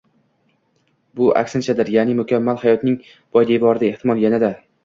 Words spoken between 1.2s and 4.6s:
aksinchadir: ya’ni, mukammal hayotning poydevorida, ehtimol yanada